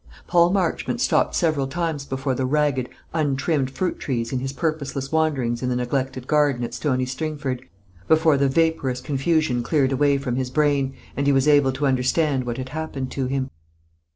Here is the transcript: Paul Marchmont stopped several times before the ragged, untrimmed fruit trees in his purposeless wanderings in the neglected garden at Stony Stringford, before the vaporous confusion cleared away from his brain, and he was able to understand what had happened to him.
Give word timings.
Paul 0.25 0.49
Marchmont 0.49 0.99
stopped 0.99 1.35
several 1.35 1.67
times 1.67 2.05
before 2.05 2.33
the 2.33 2.47
ragged, 2.47 2.89
untrimmed 3.13 3.69
fruit 3.69 3.99
trees 3.99 4.33
in 4.33 4.39
his 4.39 4.51
purposeless 4.51 5.11
wanderings 5.11 5.61
in 5.61 5.69
the 5.69 5.75
neglected 5.75 6.25
garden 6.25 6.63
at 6.63 6.73
Stony 6.73 7.05
Stringford, 7.05 7.61
before 8.07 8.35
the 8.35 8.49
vaporous 8.49 8.99
confusion 8.99 9.61
cleared 9.61 9.91
away 9.91 10.17
from 10.17 10.37
his 10.37 10.49
brain, 10.49 10.95
and 11.15 11.27
he 11.27 11.31
was 11.31 11.47
able 11.47 11.71
to 11.73 11.85
understand 11.85 12.45
what 12.47 12.57
had 12.57 12.69
happened 12.69 13.11
to 13.11 13.27
him. 13.27 13.51